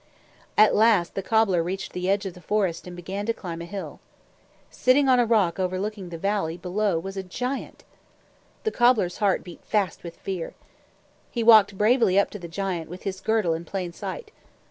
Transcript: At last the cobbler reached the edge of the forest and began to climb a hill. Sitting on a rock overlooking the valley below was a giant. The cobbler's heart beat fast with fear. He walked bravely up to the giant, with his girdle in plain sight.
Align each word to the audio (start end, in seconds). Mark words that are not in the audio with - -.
At 0.57 0.73
last 0.73 1.13
the 1.13 1.21
cobbler 1.21 1.61
reached 1.61 1.93
the 1.93 2.09
edge 2.09 2.25
of 2.25 2.33
the 2.33 2.41
forest 2.41 2.87
and 2.87 2.95
began 2.95 3.27
to 3.27 3.35
climb 3.35 3.61
a 3.61 3.65
hill. 3.65 3.99
Sitting 4.71 5.07
on 5.07 5.19
a 5.19 5.27
rock 5.27 5.59
overlooking 5.59 6.09
the 6.09 6.17
valley 6.17 6.57
below 6.57 6.97
was 6.97 7.17
a 7.17 7.21
giant. 7.21 7.83
The 8.63 8.71
cobbler's 8.71 9.17
heart 9.17 9.43
beat 9.43 9.63
fast 9.63 10.01
with 10.01 10.15
fear. 10.17 10.55
He 11.29 11.43
walked 11.43 11.77
bravely 11.77 12.17
up 12.19 12.31
to 12.31 12.39
the 12.39 12.47
giant, 12.47 12.89
with 12.89 13.03
his 13.03 13.21
girdle 13.21 13.53
in 13.53 13.63
plain 13.63 13.93
sight. 13.93 14.31